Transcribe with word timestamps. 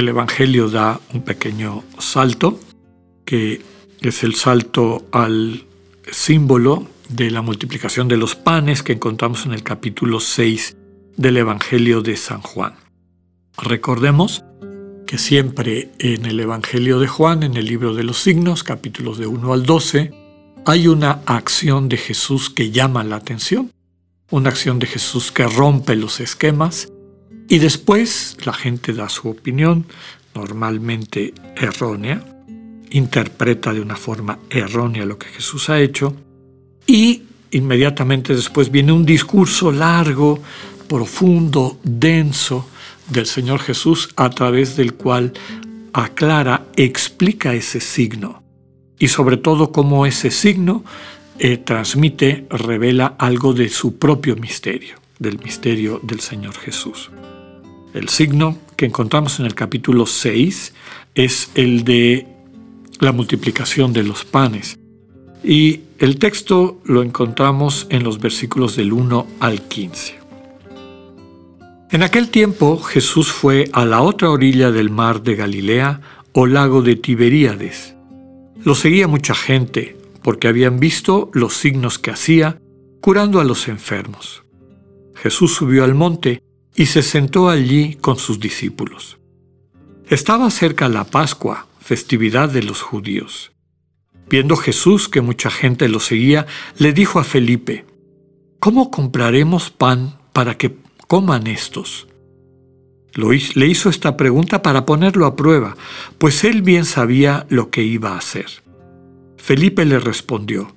el 0.00 0.08
Evangelio 0.08 0.70
da 0.70 1.00
un 1.12 1.22
pequeño 1.22 1.84
salto, 1.98 2.58
que 3.24 3.60
es 4.00 4.24
el 4.24 4.34
salto 4.34 5.06
al 5.12 5.64
símbolo 6.10 6.86
de 7.08 7.30
la 7.30 7.42
multiplicación 7.42 8.08
de 8.08 8.16
los 8.16 8.34
panes 8.34 8.82
que 8.82 8.94
encontramos 8.94 9.44
en 9.44 9.52
el 9.52 9.62
capítulo 9.62 10.18
6 10.18 10.76
del 11.16 11.36
Evangelio 11.36 12.00
de 12.00 12.16
San 12.16 12.40
Juan. 12.40 12.74
Recordemos 13.58 14.44
que 15.06 15.18
siempre 15.18 15.90
en 15.98 16.24
el 16.24 16.40
Evangelio 16.40 16.98
de 16.98 17.06
Juan, 17.06 17.42
en 17.42 17.56
el 17.56 17.66
libro 17.66 17.94
de 17.94 18.02
los 18.02 18.18
signos, 18.18 18.64
capítulos 18.64 19.18
de 19.18 19.26
1 19.26 19.52
al 19.52 19.66
12, 19.66 20.10
hay 20.64 20.88
una 20.88 21.20
acción 21.26 21.90
de 21.90 21.98
Jesús 21.98 22.48
que 22.48 22.70
llama 22.70 23.04
la 23.04 23.16
atención, 23.16 23.70
una 24.30 24.48
acción 24.48 24.78
de 24.78 24.86
Jesús 24.86 25.32
que 25.32 25.46
rompe 25.46 25.96
los 25.96 26.20
esquemas 26.20 26.91
y 27.52 27.58
después 27.58 28.38
la 28.46 28.54
gente 28.54 28.94
da 28.94 29.10
su 29.10 29.28
opinión, 29.28 29.84
normalmente 30.34 31.34
errónea, 31.54 32.24
interpreta 32.88 33.74
de 33.74 33.82
una 33.82 33.96
forma 33.96 34.38
errónea 34.48 35.04
lo 35.04 35.18
que 35.18 35.26
Jesús 35.26 35.68
ha 35.68 35.78
hecho 35.78 36.16
y 36.86 37.24
inmediatamente 37.50 38.34
después 38.34 38.70
viene 38.70 38.92
un 38.92 39.04
discurso 39.04 39.70
largo, 39.70 40.40
profundo, 40.88 41.78
denso 41.82 42.70
del 43.10 43.26
Señor 43.26 43.60
Jesús 43.60 44.08
a 44.16 44.30
través 44.30 44.74
del 44.78 44.94
cual 44.94 45.34
aclara, 45.92 46.68
explica 46.74 47.52
ese 47.52 47.80
signo 47.80 48.42
y 48.98 49.08
sobre 49.08 49.36
todo 49.36 49.72
cómo 49.72 50.06
ese 50.06 50.30
signo 50.30 50.84
eh, 51.38 51.58
transmite, 51.58 52.46
revela 52.48 53.14
algo 53.18 53.52
de 53.52 53.68
su 53.68 53.98
propio 53.98 54.36
misterio, 54.36 54.94
del 55.18 55.38
misterio 55.38 56.00
del 56.02 56.20
Señor 56.20 56.54
Jesús. 56.54 57.10
El 57.94 58.08
signo 58.08 58.56
que 58.76 58.86
encontramos 58.86 59.40
en 59.40 59.46
el 59.46 59.54
capítulo 59.54 60.06
6 60.06 60.74
es 61.14 61.50
el 61.54 61.84
de 61.84 62.26
la 63.00 63.12
multiplicación 63.12 63.92
de 63.92 64.02
los 64.02 64.24
panes. 64.24 64.78
Y 65.44 65.80
el 65.98 66.18
texto 66.18 66.80
lo 66.84 67.02
encontramos 67.02 67.86
en 67.90 68.04
los 68.04 68.20
versículos 68.20 68.76
del 68.76 68.92
1 68.92 69.26
al 69.40 69.62
15. 69.62 70.18
En 71.90 72.02
aquel 72.02 72.28
tiempo 72.30 72.78
Jesús 72.78 73.30
fue 73.30 73.68
a 73.72 73.84
la 73.84 74.02
otra 74.02 74.30
orilla 74.30 74.70
del 74.70 74.90
mar 74.90 75.22
de 75.22 75.36
Galilea 75.36 76.00
o 76.32 76.46
lago 76.46 76.80
de 76.80 76.96
Tiberíades 76.96 77.94
lo 78.64 78.76
seguía 78.76 79.08
mucha 79.08 79.34
gente 79.34 79.96
porque 80.22 80.46
habían 80.46 80.78
visto 80.78 81.30
los 81.32 81.54
signos 81.54 81.98
que 81.98 82.12
hacía 82.12 82.58
curando 83.00 83.40
a 83.40 83.44
los 83.44 83.66
enfermos. 83.66 84.44
Jesús 85.16 85.52
subió 85.52 85.82
al 85.82 85.94
monte 85.94 86.42
y 86.74 86.86
se 86.86 87.02
sentó 87.02 87.48
allí 87.48 87.96
con 88.00 88.16
sus 88.18 88.40
discípulos. 88.40 89.18
Estaba 90.08 90.50
cerca 90.50 90.88
la 90.88 91.04
Pascua, 91.04 91.66
festividad 91.80 92.48
de 92.48 92.62
los 92.62 92.82
judíos. 92.82 93.52
Viendo 94.28 94.56
Jesús 94.56 95.08
que 95.08 95.20
mucha 95.20 95.50
gente 95.50 95.88
lo 95.88 96.00
seguía, 96.00 96.46
le 96.78 96.92
dijo 96.92 97.18
a 97.18 97.24
Felipe, 97.24 97.84
¿Cómo 98.58 98.90
compraremos 98.90 99.70
pan 99.70 100.18
para 100.32 100.56
que 100.56 100.76
coman 101.08 101.46
estos? 101.46 102.06
le 103.14 103.66
hizo 103.66 103.90
esta 103.90 104.16
pregunta 104.16 104.62
para 104.62 104.86
ponerlo 104.86 105.26
a 105.26 105.36
prueba, 105.36 105.76
pues 106.18 106.44
él 106.44 106.62
bien 106.62 106.84
sabía 106.84 107.46
lo 107.50 107.70
que 107.70 107.82
iba 107.82 108.12
a 108.12 108.18
hacer. 108.18 108.46
Felipe 109.36 109.84
le 109.84 109.98
respondió, 109.98 110.72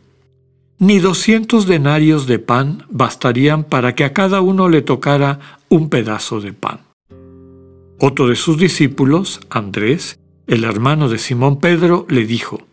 Ni 0.77 0.99
doscientos 0.99 1.65
denarios 1.65 2.27
de 2.27 2.39
pan 2.39 2.85
bastarían 2.89 3.63
para 3.63 3.95
que 3.95 4.03
a 4.03 4.11
cada 4.11 4.41
uno 4.41 4.67
le 4.67 4.81
tocara 4.81 5.59
un 5.75 5.89
pedazo 5.89 6.39
de 6.39 6.53
pan. 6.53 6.79
Otro 7.99 8.27
de 8.27 8.35
sus 8.35 8.57
discípulos, 8.57 9.41
Andrés, 9.49 10.19
el 10.47 10.63
hermano 10.63 11.09
de 11.09 11.17
Simón 11.17 11.59
Pedro, 11.59 12.05
le 12.09 12.25
dijo, 12.25 12.65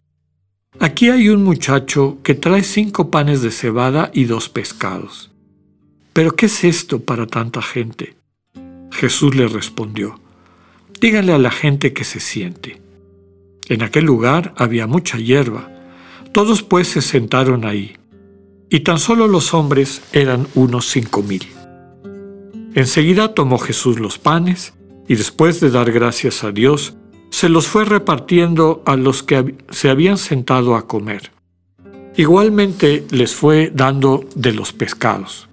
Aquí 0.78 1.10
hay 1.10 1.28
un 1.28 1.42
muchacho 1.42 2.18
que 2.22 2.34
trae 2.34 2.62
cinco 2.62 3.10
panes 3.10 3.42
de 3.42 3.50
cebada 3.50 4.10
y 4.14 4.24
dos 4.24 4.48
pescados. 4.48 5.30
¿Pero 6.12 6.34
qué 6.36 6.46
es 6.46 6.64
esto 6.64 7.02
para 7.02 7.26
tanta 7.26 7.60
gente? 7.60 8.14
Jesús 8.92 9.34
le 9.34 9.48
respondió, 9.48 10.20
díganle 11.00 11.32
a 11.32 11.38
la 11.38 11.50
gente 11.50 11.92
que 11.92 12.04
se 12.04 12.20
siente. 12.20 12.80
En 13.68 13.82
aquel 13.82 14.04
lugar 14.04 14.54
había 14.56 14.86
mucha 14.86 15.18
hierba. 15.18 15.68
Todos 16.32 16.62
pues 16.62 16.88
se 16.88 17.02
sentaron 17.02 17.64
ahí, 17.64 17.96
y 18.70 18.80
tan 18.80 18.98
solo 18.98 19.26
los 19.28 19.54
hombres 19.54 20.02
eran 20.12 20.46
unos 20.54 20.86
cinco 20.86 21.22
mil. 21.22 21.46
Enseguida 22.74 23.34
tomó 23.34 23.58
Jesús 23.58 24.00
los 24.00 24.18
panes, 24.18 24.74
y 25.06 25.16
después 25.16 25.60
de 25.60 25.70
dar 25.70 25.92
gracias 25.92 26.42
a 26.42 26.52
Dios, 26.52 26.94
se 27.30 27.48
los 27.48 27.66
fue 27.66 27.84
repartiendo 27.84 28.82
a 28.86 28.96
los 28.96 29.22
que 29.22 29.56
se 29.70 29.90
habían 29.90 30.16
sentado 30.16 30.74
a 30.74 30.86
comer. 30.86 31.32
Igualmente 32.16 33.06
les 33.10 33.34
fue 33.34 33.70
dando 33.74 34.24
de 34.34 34.52
los 34.52 34.72
pescados, 34.72 35.48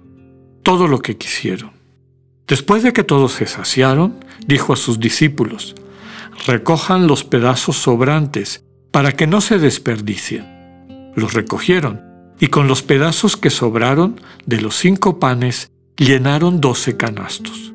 todo 0.62 0.86
lo 0.88 1.00
que 1.00 1.16
quisieron. 1.16 1.72
Después 2.46 2.82
de 2.82 2.92
que 2.92 3.04
todos 3.04 3.32
se 3.32 3.46
saciaron, 3.46 4.24
dijo 4.46 4.72
a 4.72 4.76
sus 4.76 4.98
discípulos, 4.98 5.74
recojan 6.46 7.06
los 7.06 7.24
pedazos 7.24 7.76
sobrantes 7.76 8.64
para 8.90 9.12
que 9.12 9.26
no 9.26 9.40
se 9.40 9.58
desperdicien. 9.58 11.12
Los 11.14 11.34
recogieron, 11.34 12.02
y 12.40 12.48
con 12.48 12.66
los 12.66 12.82
pedazos 12.82 13.36
que 13.36 13.50
sobraron 13.50 14.20
de 14.46 14.60
los 14.60 14.76
cinco 14.76 15.18
panes 15.18 15.70
llenaron 15.96 16.60
doce 16.60 16.96
canastos. 16.96 17.72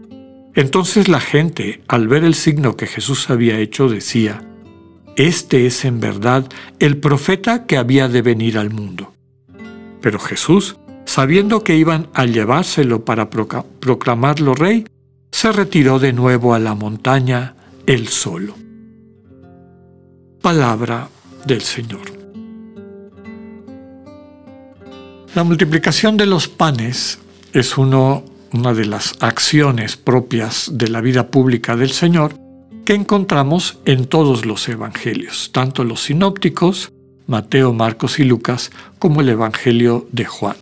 Entonces 0.53 1.07
la 1.07 1.19
gente, 1.19 1.81
al 1.87 2.07
ver 2.07 2.23
el 2.23 2.35
signo 2.35 2.77
que 2.77 2.87
Jesús 2.87 3.29
había 3.29 3.59
hecho, 3.59 3.89
decía, 3.89 4.41
Este 5.15 5.65
es 5.65 5.85
en 5.85 5.99
verdad 5.99 6.47
el 6.79 6.97
profeta 6.97 7.65
que 7.65 7.77
había 7.77 8.07
de 8.07 8.21
venir 8.21 8.57
al 8.57 8.69
mundo. 8.69 9.13
Pero 10.01 10.19
Jesús 10.19 10.77
sabiendo 11.05 11.63
que 11.63 11.77
iban 11.77 12.09
a 12.13 12.25
llevárselo 12.25 13.05
para 13.05 13.29
proclamarlo 13.29 14.53
rey, 14.53 14.85
se 15.31 15.51
retiró 15.51 15.99
de 15.99 16.13
nuevo 16.13 16.53
a 16.53 16.59
la 16.59 16.75
montaña 16.75 17.55
él 17.85 18.07
solo. 18.07 18.55
Palabra 20.41 21.07
del 21.45 21.61
Señor. 21.61 22.01
La 25.33 25.43
multiplicación 25.43 26.17
de 26.17 26.25
los 26.25 26.47
panes 26.47 27.19
es 27.55 27.77
una 27.77 28.21
de 28.51 28.85
las 28.85 29.15
acciones 29.21 29.95
propias 29.95 30.71
de 30.73 30.89
la 30.89 30.99
vida 30.99 31.29
pública 31.29 31.77
del 31.77 31.91
Señor 31.91 32.37
que 32.83 32.93
encontramos 32.93 33.79
en 33.85 34.07
todos 34.07 34.45
los 34.45 34.67
evangelios, 34.67 35.51
tanto 35.53 35.85
los 35.85 36.03
sinópticos, 36.03 36.91
Mateo, 37.27 37.71
Marcos 37.71 38.19
y 38.19 38.25
Lucas, 38.25 38.71
como 38.99 39.21
el 39.21 39.29
Evangelio 39.29 40.05
de 40.11 40.25
Juan. 40.25 40.57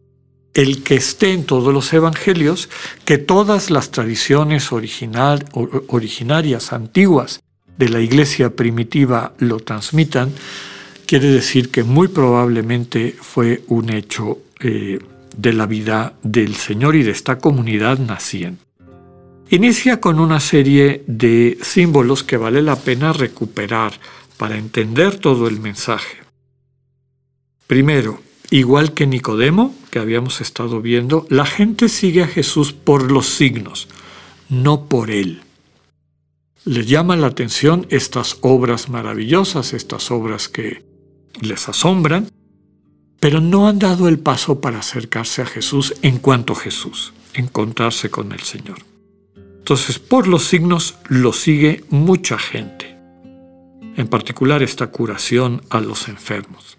El 0.54 0.84
que 0.84 0.94
esté 0.94 1.34
en 1.34 1.46
todos 1.46 1.74
los 1.74 1.92
evangelios, 1.94 2.70
que 3.06 3.18
todas 3.18 3.72
las 3.72 3.90
tradiciones 3.90 4.72
originarias, 4.72 6.74
antiguas 6.74 7.42
de 7.76 7.90
la 7.90 8.02
iglesia 8.02 8.56
primitiva 8.56 9.34
lo 9.40 9.60
transmitan, 9.60 10.32
quiere 11.08 11.32
decir 11.32 11.72
que 11.72 11.84
muy 11.84 12.08
probablemente 12.08 13.16
fue 13.20 13.64
un 13.68 13.90
hecho 13.90 14.38
eh, 14.60 15.00
de 15.38 15.54
la 15.54 15.66
vida 15.66 16.14
del 16.24 16.56
Señor 16.56 16.96
y 16.96 17.04
de 17.04 17.12
esta 17.12 17.38
comunidad 17.38 18.00
naciente. 18.00 18.64
Inicia 19.50 20.00
con 20.00 20.20
una 20.20 20.40
serie 20.40 21.04
de 21.08 21.58
símbolos 21.62 22.24
que 22.24 22.38
vale 22.38 22.62
la 22.62 22.76
pena 22.76 23.14
recuperar 23.14 23.94
para 24.38 24.58
entender 24.58 25.18
todo 25.18 25.48
el 25.48 25.60
mensaje. 25.60 26.18
Primero, 27.68 28.20
Igual 28.54 28.94
que 28.94 29.08
Nicodemo, 29.08 29.76
que 29.90 29.98
habíamos 29.98 30.40
estado 30.40 30.80
viendo, 30.80 31.26
la 31.32 31.48
gente 31.48 31.90
sigue 31.90 32.22
a 32.22 32.28
Jesús 32.28 32.72
por 32.72 33.12
los 33.12 33.26
signos, 33.26 33.88
no 34.48 34.86
por 34.86 35.10
Él. 35.10 35.42
Les 36.64 36.88
llama 36.88 37.16
la 37.16 37.26
atención 37.26 37.88
estas 37.90 38.38
obras 38.42 38.90
maravillosas, 38.90 39.74
estas 39.74 40.12
obras 40.12 40.50
que 40.50 40.86
les 41.42 41.68
asombran, 41.68 42.30
pero 43.24 43.40
no 43.40 43.70
han 43.70 43.80
dado 43.80 44.10
el 44.10 44.20
paso 44.20 44.60
para 44.60 44.80
acercarse 44.80 45.42
a 45.42 45.46
Jesús 45.46 45.94
en 46.02 46.18
cuanto 46.18 46.52
a 46.52 46.58
Jesús, 46.58 47.14
encontrarse 47.34 48.10
con 48.10 48.34
el 48.34 48.42
Señor. 48.42 48.80
Entonces, 49.60 49.98
por 49.98 50.28
los 50.28 50.44
signos 50.44 50.96
lo 51.08 51.32
sigue 51.32 51.86
mucha 51.90 52.38
gente. 52.38 52.98
en 53.96 54.08
particular 54.08 54.62
esta 54.62 54.88
curación 54.88 55.62
a 55.70 55.80
los 55.80 56.10
enfermos. 56.10 56.78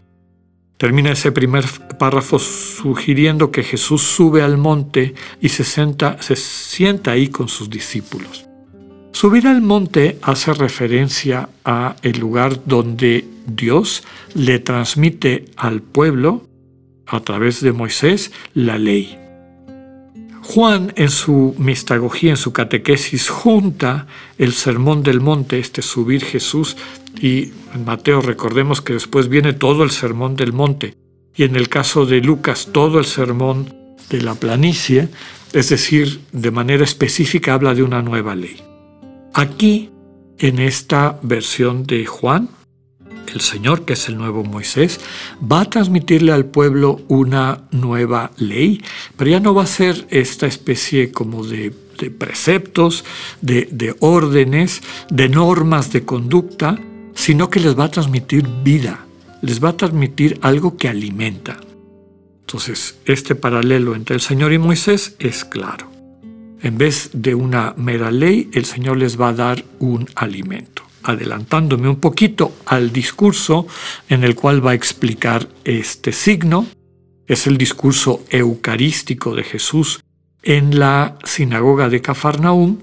Termina 0.76 1.12
ese 1.12 1.32
primer 1.32 1.64
párrafo 1.99 2.38
sugiriendo 2.38 3.50
que 3.50 3.62
Jesús 3.62 4.02
sube 4.02 4.43
al 4.43 4.58
monte 4.58 5.14
y 5.41 5.49
se, 5.49 5.64
se 5.64 6.37
sienta 6.37 7.12
ahí 7.12 7.29
con 7.29 7.49
sus 7.49 7.70
discípulos. 7.70 8.44
Subir 9.12 9.46
al 9.46 9.62
monte 9.62 10.19
hace 10.20 10.52
referencia 10.52 11.49
a 11.64 11.96
el 12.02 12.19
lugar 12.19 12.61
donde 12.67 13.34
Dios 13.46 14.05
le 14.35 14.58
transmite 14.58 15.46
al 15.56 15.82
pueblo, 15.82 16.46
a 17.06 17.20
través 17.20 17.61
de 17.61 17.73
Moisés, 17.73 18.32
la 18.55 18.79
ley. 18.79 19.19
Juan 20.43 20.93
en 20.96 21.08
su 21.08 21.55
mistagogía, 21.58 22.31
en 22.31 22.37
su 22.37 22.52
catequesis, 22.52 23.31
junta 23.31 24.06
el 24.37 24.52
sermón 24.52 25.02
del 25.02 25.20
monte, 25.20 25.58
este 25.58 25.81
subir 25.81 26.23
Jesús, 26.23 26.76
y 27.19 27.52
en 27.75 27.85
Mateo 27.87 28.20
recordemos 28.20 28.81
que 28.82 28.93
después 28.93 29.29
viene 29.29 29.55
todo 29.55 29.85
el 29.85 29.91
sermón 29.91 30.37
del 30.37 30.52
monte, 30.52 30.96
y 31.35 31.44
en 31.44 31.56
el 31.56 31.69
caso 31.69 32.05
de 32.05 32.20
Lucas 32.20 32.69
todo 32.73 32.99
el 32.99 33.06
sermón 33.06 33.75
de 34.11 34.20
la 34.20 34.35
planicie, 34.35 35.08
es 35.55 35.70
decir, 35.70 36.20
de 36.32 36.50
manera 36.50 36.85
específica 36.85 37.55
habla 37.55 37.75
de 37.75 37.82
una 37.82 38.02
nueva 38.02 38.35
ley. 38.35 38.61
Aquí, 39.32 39.91
en 40.38 40.58
esta 40.58 41.19
versión 41.23 41.87
de 41.87 42.05
Juan, 42.05 42.50
el 43.32 43.41
Señor, 43.41 43.85
que 43.85 43.94
es 43.94 44.09
el 44.09 44.17
nuevo 44.17 44.44
Moisés, 44.44 45.00
va 45.41 45.61
a 45.61 45.71
transmitirle 45.71 46.32
al 46.32 46.47
pueblo 46.47 47.00
una 47.09 47.62
nueva 47.71 48.31
ley, 48.37 48.82
pero 49.17 49.31
ya 49.31 49.41
no 49.41 49.55
va 49.55 49.65
a 49.65 49.67
ser 49.67 50.06
esta 50.11 50.47
especie 50.47 51.12
como 51.12 51.44
de, 51.44 51.73
preceptos, 52.19 53.05
de, 53.41 53.69
de 53.71 53.94
órdenes, 54.00 54.82
de 55.11 55.29
normas 55.29 55.93
de 55.93 56.05
conducta, 56.05 56.79
sino 57.15 57.50
que 57.50 57.61
les 57.61 57.79
va 57.79 57.85
a 57.85 57.91
transmitir 57.91 58.47
vida, 58.62 59.06
les 59.43 59.62
va 59.62 59.70
a 59.70 59.77
transmitir 59.77 60.38
algo 60.43 60.77
que 60.77 60.88
alimenta. 60.88 61.59
Entonces, 62.41 62.97
este 63.05 63.35
paralelo 63.35 63.94
entre 63.94 64.17
el 64.17 64.20
Señor 64.20 64.53
y 64.53 64.59
Moisés 64.59 65.17
es 65.19 65.44
claro. 65.44 65.91
En 66.61 66.79
vez 66.79 67.11
de 67.12 67.35
una 67.35 67.75
mera 67.77 68.11
ley, 68.11 68.50
el 68.53 68.65
Señor 68.65 68.97
les 68.97 69.20
va 69.20 69.29
a 69.29 69.35
dar 69.35 69.65
un 69.79 70.09
alimento 70.15 70.85
adelantándome 71.05 71.89
un 71.89 71.97
poquito 71.97 72.53
al 72.67 72.93
discurso 72.93 73.67
en 74.09 74.25
el 74.25 74.35
cual 74.35 74.65
va 74.65 74.73
a 74.73 74.75
explicar 74.75 75.49
este 75.65 76.12
signo. 76.12 76.67
Es 77.27 77.47
el 77.47 77.56
discurso 77.56 78.25
eucarístico 78.31 79.35
de 79.35 79.45
Jesús 79.45 80.01
en 80.43 80.79
la 80.79 81.17
sinagoga 81.25 81.89
de 81.89 82.03
Cafarnaúm, 82.03 82.81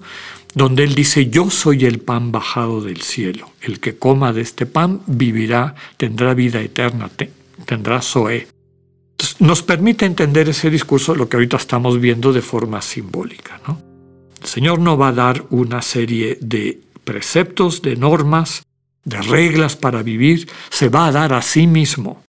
donde 0.54 0.84
él 0.84 0.96
dice, 0.96 1.30
yo 1.30 1.50
soy 1.50 1.86
el 1.86 2.00
pan 2.00 2.32
bajado 2.32 2.82
del 2.82 3.02
cielo. 3.02 3.52
El 3.62 3.80
que 3.80 3.98
coma 3.98 4.34
de 4.34 4.42
este 4.42 4.66
pan 4.66 5.02
vivirá, 5.08 5.76
tendrá 5.98 6.34
vida 6.34 6.60
eterna, 6.62 7.10
tendrá 7.66 8.02
Zoé. 8.02 8.48
nos 9.40 9.62
permite 9.62 10.06
entender 10.06 10.50
ese 10.50 10.70
discurso, 10.70 11.16
lo 11.16 11.30
que 11.30 11.38
ahorita 11.38 11.58
estamos 11.58 12.00
viendo 12.00 12.34
de 12.34 12.42
forma 12.42 12.82
simbólica. 12.82 13.62
¿no? 13.68 13.82
El 14.42 14.48
Señor 14.48 14.80
no 14.80 14.98
va 14.98 15.10
a 15.10 15.14
dar 15.14 15.46
una 15.52 15.82
serie 15.82 16.38
de 16.42 16.82
preceptos, 17.12 17.82
de 17.82 17.98
normas, 17.98 18.64
de 19.04 19.22
reglas 19.22 19.76
para 19.76 20.02
vivir, 20.02 20.50
se 20.70 20.88
va 20.88 21.08
a 21.08 21.12
dar 21.12 21.34
a 21.34 21.42
sí 21.42 21.68
mismo. 21.68 22.24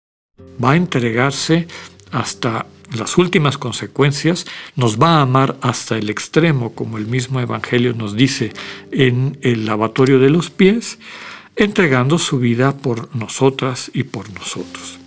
Va 0.63 0.73
a 0.73 0.77
entregarse 0.77 1.67
hasta 2.13 2.67
las 2.97 3.19
últimas 3.19 3.59
consecuencias, 3.59 4.47
nos 4.77 4.97
va 4.97 5.19
a 5.19 5.23
amar 5.23 5.57
hasta 5.63 5.99
el 5.99 6.11
extremo, 6.11 6.75
como 6.75 6.97
el 6.97 7.07
mismo 7.07 7.41
Evangelio 7.41 7.93
nos 7.93 8.15
dice 8.15 8.53
en 8.93 9.37
el 9.43 9.67
lavatorio 9.67 10.21
de 10.21 10.31
los 10.31 10.49
pies, 10.51 11.01
entregando 11.57 12.19
su 12.19 12.39
vida 12.39 12.77
por 12.77 13.15
nosotras 13.17 13.91
y 13.93 14.05
por 14.05 14.31
nosotros. 14.31 15.01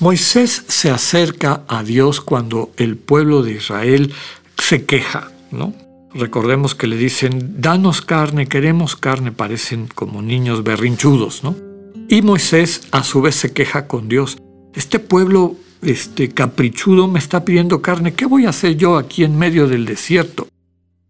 Moisés 0.00 0.64
se 0.66 0.90
acerca 0.90 1.62
a 1.68 1.84
Dios 1.84 2.20
cuando 2.20 2.72
el 2.76 2.96
pueblo 2.96 3.42
de 3.42 3.52
Israel 3.52 4.12
se 4.56 4.84
queja, 4.84 5.30
¿no? 5.52 5.87
Recordemos 6.18 6.74
que 6.74 6.88
le 6.88 6.96
dicen, 6.96 7.60
danos 7.60 8.02
carne, 8.02 8.48
queremos 8.48 8.96
carne, 8.96 9.30
parecen 9.30 9.86
como 9.86 10.20
niños 10.20 10.64
berrinchudos, 10.64 11.44
¿no? 11.44 11.54
Y 12.08 12.22
Moisés 12.22 12.88
a 12.90 13.04
su 13.04 13.22
vez 13.22 13.36
se 13.36 13.52
queja 13.52 13.86
con 13.86 14.08
Dios. 14.08 14.36
Este 14.74 14.98
pueblo 14.98 15.56
este 15.82 16.30
caprichudo 16.30 17.06
me 17.06 17.18
está 17.18 17.44
pidiendo 17.44 17.80
carne, 17.82 18.14
¿qué 18.14 18.26
voy 18.26 18.46
a 18.46 18.50
hacer 18.50 18.76
yo 18.76 18.96
aquí 18.96 19.24
en 19.24 19.38
medio 19.38 19.68
del 19.68 19.84
desierto? 19.84 20.48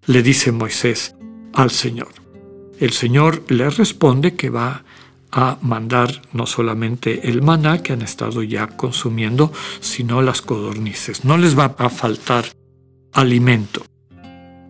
Le 0.06 0.22
dice 0.22 0.52
Moisés 0.52 1.14
al 1.54 1.70
Señor. 1.70 2.08
El 2.78 2.92
Señor 2.92 3.44
le 3.48 3.70
responde 3.70 4.34
que 4.34 4.50
va 4.50 4.84
a 5.30 5.58
mandar 5.62 6.22
no 6.32 6.46
solamente 6.46 7.28
el 7.28 7.42
maná 7.42 7.82
que 7.82 7.92
han 7.92 8.02
estado 8.02 8.42
ya 8.42 8.66
consumiendo, 8.66 9.52
sino 9.80 10.22
las 10.22 10.42
codornices. 10.42 11.24
No 11.24 11.36
les 11.38 11.58
va 11.58 11.74
a 11.78 11.90
faltar 11.90 12.44
alimento. 13.12 13.87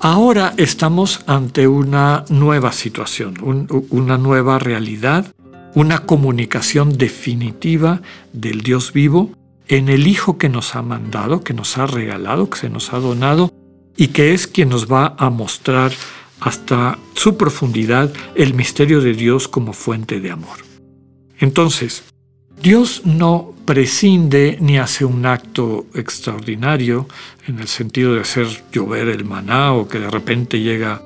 Ahora 0.01 0.55
estamos 0.57 1.25
ante 1.27 1.67
una 1.67 2.25
nueva 2.29 2.71
situación, 2.71 3.67
una 3.91 4.17
nueva 4.17 4.61
realidad, 4.61 5.35
una 5.75 6.07
comunicación 6.07 6.97
definitiva 6.97 8.01
del 8.33 8.61
Dios 8.61 8.93
vivo 8.93 9.33
en 9.67 9.89
el 9.89 10.07
Hijo 10.07 10.39
que 10.39 10.49
nos 10.49 10.77
ha 10.77 10.83
mandado, 10.83 11.43
que 11.43 11.53
nos 11.53 11.79
ha 11.79 11.87
regalado, 11.87 12.49
que 12.49 12.59
se 12.59 12.71
nos 12.71 12.93
ha 12.93 13.01
donado 13.01 13.53
y 13.97 14.09
que 14.09 14.35
es 14.35 14.47
quien 14.47 14.69
nos 14.69 14.91
va 14.91 15.17
a 15.19 15.31
mostrar 15.31 15.91
hasta 16.39 16.97
su 17.15 17.37
profundidad 17.37 18.13
el 18.37 18.55
misterio 18.55 19.01
de 19.01 19.15
Dios 19.15 19.49
como 19.49 19.73
fuente 19.73 20.21
de 20.21 20.31
amor. 20.31 20.59
Entonces, 21.41 22.05
Dios 22.63 23.03
no 23.05 23.55
prescinde 23.65 24.59
ni 24.61 24.79
hace 24.79 25.05
un 25.05 25.27
acto 25.27 25.87
extraordinario 25.95 27.07
en 27.47 27.61
el 27.61 27.69
sentido 27.69 28.15
de 28.15 28.23
hacer 28.23 28.65
llover 28.73 29.09
el 29.09 29.25
maná 29.25 29.73
o 29.73 29.87
que 29.87 30.01
de 30.01 30.11
repente 30.11 30.61
llega 30.61 31.03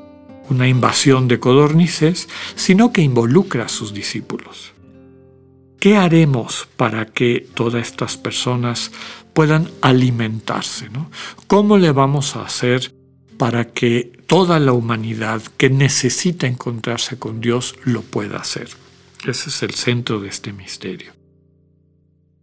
una 0.49 0.67
invasión 0.67 1.29
de 1.29 1.39
codornices, 1.39 2.29
sino 2.55 2.93
que 2.93 3.03
involucra 3.03 3.67
a 3.67 3.69
sus 3.69 3.93
discípulos. 3.93 4.73
¿Qué 5.79 5.97
haremos 5.97 6.69
para 6.77 7.07
que 7.07 7.47
todas 7.55 7.87
estas 7.87 8.17
personas 8.17 8.91
puedan 9.35 9.69
alimentarse? 9.83 10.89
¿Cómo 11.49 11.77
le 11.77 11.93
vamos 11.93 12.37
a 12.37 12.45
hacer 12.45 12.95
para 13.37 13.67
que 13.73 14.13
toda 14.27 14.59
la 14.59 14.73
humanidad 14.73 15.43
que 15.59 15.69
necesita 15.69 16.47
encontrarse 16.47 17.19
con 17.19 17.41
Dios 17.41 17.75
lo 17.85 18.03
pueda 18.03 18.39
hacer? 18.39 18.69
Ese 19.27 19.51
es 19.51 19.63
el 19.63 19.75
centro 19.75 20.21
de 20.21 20.29
este 20.29 20.53
misterio. 20.53 21.22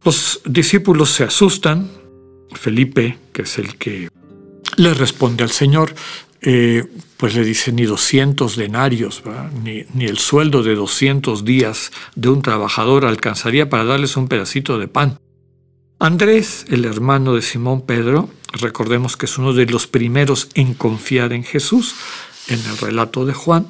Los 0.03 0.41
discípulos 0.45 1.11
se 1.11 1.23
asustan. 1.23 1.89
Felipe, 2.53 3.17
que 3.31 3.43
es 3.43 3.59
el 3.59 3.77
que 3.77 4.09
le 4.77 4.93
responde 4.93 5.43
al 5.43 5.51
Señor, 5.51 5.93
eh, 6.41 6.85
pues 7.17 7.35
le 7.35 7.43
dice 7.43 7.71
ni 7.73 7.83
200 7.83 8.55
denarios, 8.55 9.23
ni, 9.63 10.05
el 10.05 10.17
sueldo 10.17 10.63
de 10.63 10.73
200 10.73 11.43
días 11.43 11.91
de 12.15 12.29
un 12.29 12.41
trabajador 12.41 13.05
alcanzaría 13.05 13.69
para 13.69 13.83
darles 13.83 14.15
un 14.15 14.27
pedacito 14.27 14.79
de 14.79 14.87
pan. 14.87 15.19
Andrés, 15.99 16.65
el 16.69 16.85
hermano 16.85 17.35
de 17.35 17.41
Simón 17.41 17.85
Pedro, 17.85 18.29
recordemos 18.53 19.17
que 19.17 19.25
es 19.25 19.37
uno 19.37 19.51
de 19.51 19.65
los 19.65 19.85
primeros 19.85 20.47
en 20.53 20.73
confiar 20.73 21.33
en 21.33 21.43
Jesús 21.43 21.93
en 22.47 22.59
el 22.59 22.77
relato 22.77 23.25
de 23.25 23.33
Juan. 23.33 23.67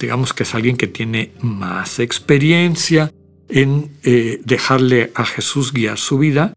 Digamos 0.00 0.32
que 0.32 0.44
es 0.44 0.54
alguien 0.54 0.78
que 0.78 0.86
tiene 0.86 1.32
más 1.40 1.98
experiencia, 1.98 3.12
en 3.54 3.92
eh, 4.02 4.40
dejarle 4.44 5.12
a 5.14 5.24
Jesús 5.24 5.72
guiar 5.72 5.96
su 5.96 6.18
vida, 6.18 6.54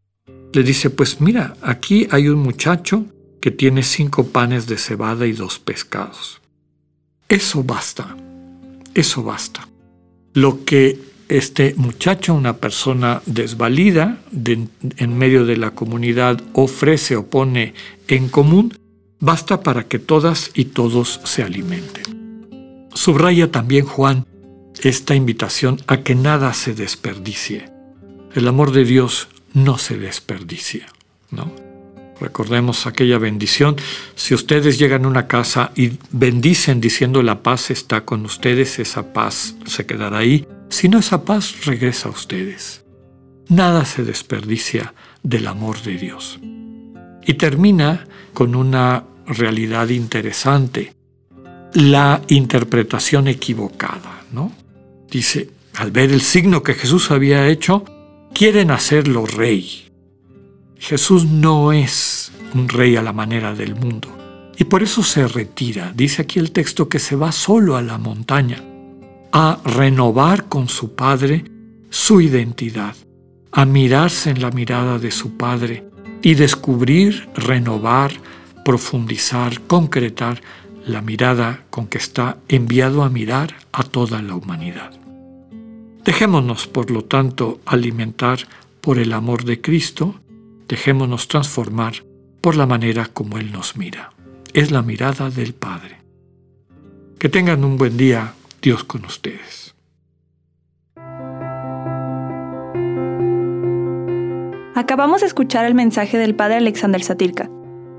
le 0.52 0.64
dice, 0.64 0.90
pues 0.90 1.22
mira, 1.22 1.56
aquí 1.62 2.08
hay 2.10 2.28
un 2.28 2.40
muchacho 2.40 3.06
que 3.40 3.52
tiene 3.52 3.84
cinco 3.84 4.30
panes 4.30 4.66
de 4.66 4.80
cebada 4.80 5.28
y 5.28 5.34
dos 5.34 5.60
pescados. 5.60 6.42
Eso 7.30 7.64
basta, 7.64 8.18
eso 8.96 9.22
basta. 9.24 9.70
Lo 10.34 10.66
que 10.66 11.00
este 11.30 11.76
muchacho, 11.78 12.34
una 12.34 12.58
persona 12.58 13.22
desvalida 13.28 14.18
en 14.34 15.18
medio 15.20 15.46
de 15.46 15.58
la 15.58 15.72
comunidad, 15.72 16.42
ofrece 16.54 17.16
o 17.16 17.28
pone 17.28 17.76
en 18.08 18.28
común, 18.28 18.74
basta 19.20 19.62
para 19.62 19.84
que 19.84 20.00
todas 20.00 20.50
y 20.56 20.66
todos 20.66 21.22
se 21.26 21.44
alimenten. 21.44 22.88
Subraya 22.96 23.52
también 23.52 23.86
Juan 23.86 24.26
esta 24.84 25.16
invitación 25.16 25.82
a 25.88 25.98
que 25.98 26.16
nada 26.16 26.54
se 26.54 26.74
desperdicie. 26.74 27.70
El 28.34 28.48
amor 28.48 28.72
de 28.72 28.86
Dios 28.86 29.28
no 29.54 29.78
se 29.78 29.98
desperdicia, 29.98 30.88
¿no? 31.32 31.52
Recordemos 32.20 32.88
aquella 32.88 33.20
bendición. 33.20 33.76
Si 34.16 34.34
ustedes 34.34 34.80
llegan 34.80 35.06
a 35.06 35.08
una 35.08 35.28
casa 35.28 35.72
y 35.76 35.94
bendicen 36.12 36.82
diciendo 36.82 37.22
la 37.22 37.44
paz 37.44 37.70
está 37.70 38.06
con 38.06 38.26
ustedes, 38.26 38.80
esa 38.80 39.14
paz 39.14 39.56
se 39.66 39.86
quedará 39.86 40.20
ahí. 40.20 40.48
Si 40.70 40.90
no, 40.90 41.00
esa 41.00 41.24
paz 41.24 41.66
regresa 41.66 42.10
a 42.10 42.12
ustedes. 42.12 42.84
Nada 43.50 43.86
se 43.86 44.04
desperdicia 44.04 44.94
del 45.24 45.48
amor 45.48 45.82
de 45.84 45.98
Dios. 45.98 46.40
Y 47.26 47.34
termina 47.36 48.08
con 48.34 48.56
una 48.56 49.04
realidad 49.28 49.90
interesante, 49.90 50.94
la 51.74 52.22
interpretación 52.28 53.28
equivocada, 53.28 54.24
¿no? 54.32 54.52
Dice, 55.10 55.50
al 55.76 55.92
ver 55.92 56.12
el 56.12 56.22
signo 56.22 56.64
que 56.64 56.74
Jesús 56.74 57.12
había 57.12 57.48
hecho, 57.48 57.86
quieren 58.34 58.72
hacerlo 58.72 59.26
rey. 59.26 59.86
Jesús 60.80 61.26
no 61.26 61.72
es 61.72 62.32
un 62.54 62.70
rey 62.70 62.96
a 62.96 63.02
la 63.02 63.14
manera 63.14 63.54
del 63.54 63.76
mundo 63.76 64.18
y 64.58 64.64
por 64.64 64.84
eso 64.84 65.04
se 65.04 65.28
retira. 65.28 65.94
Dice 65.96 66.24
aquí 66.24 66.40
el 66.40 66.52
texto 66.52 66.90
que 66.90 67.00
se 67.00 67.16
va 67.16 67.32
solo 67.32 67.78
a 67.78 67.82
la 67.82 67.98
montaña 67.98 68.64
a 69.32 69.60
renovar 69.64 70.46
con 70.46 70.68
su 70.68 70.96
Padre 70.96 71.46
su 71.90 72.22
identidad, 72.22 72.96
a 73.52 73.66
mirarse 73.66 74.30
en 74.32 74.42
la 74.42 74.52
mirada 74.52 75.00
de 75.00 75.12
su 75.12 75.38
Padre 75.38 75.88
y 76.22 76.34
descubrir, 76.34 77.30
renovar, 77.36 78.12
profundizar, 78.66 79.62
concretar 79.62 80.42
la 80.88 81.02
mirada 81.02 81.66
con 81.70 81.88
que 81.88 81.98
está 81.98 82.38
enviado 82.48 83.04
a 83.04 83.10
mirar 83.10 83.56
a 83.72 83.84
toda 83.84 84.22
la 84.22 84.36
humanidad. 84.36 84.92
Dejémonos, 86.04 86.68
por 86.68 86.90
lo 86.90 87.04
tanto, 87.04 87.60
alimentar 87.66 88.40
por 88.80 88.98
el 88.98 89.12
amor 89.12 89.44
de 89.44 89.60
Cristo, 89.60 90.16
dejémonos 90.68 91.28
transformar 91.28 92.06
por 92.40 92.56
la 92.56 92.66
manera 92.66 93.08
como 93.08 93.38
Él 93.38 93.52
nos 93.52 93.76
mira. 93.76 94.12
Es 94.54 94.72
la 94.72 94.82
mirada 94.82 95.30
del 95.30 95.54
Padre. 95.54 95.98
Que 97.20 97.28
tengan 97.28 97.66
un 97.66 97.78
buen 97.78 97.98
día, 97.98 98.34
Dios 98.62 98.86
con 98.86 99.04
ustedes. 99.06 99.76
Acabamos 104.76 105.22
de 105.22 105.28
escuchar 105.28 105.66
el 105.66 105.74
mensaje 105.74 106.18
del 106.18 106.36
Padre 106.36 106.58
Alexander 106.58 107.04
Satirka. 107.04 107.50